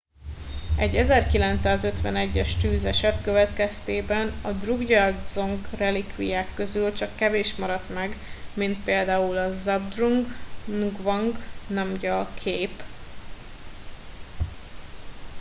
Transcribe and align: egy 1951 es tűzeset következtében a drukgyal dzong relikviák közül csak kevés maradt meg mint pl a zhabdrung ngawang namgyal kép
egy 0.77 0.95
1951 0.95 2.37
es 2.37 2.55
tűzeset 2.55 3.21
következtében 3.23 4.33
a 4.41 4.51
drukgyal 4.51 5.11
dzong 5.23 5.59
relikviák 5.77 6.47
közül 6.53 6.93
csak 6.93 7.15
kevés 7.15 7.55
maradt 7.55 7.93
meg 7.93 8.15
mint 8.53 8.83
pl 8.83 9.09
a 9.37 9.51
zhabdrung 9.53 10.25
ngawang 10.65 11.35
namgyal 11.67 12.27
kép 12.33 12.83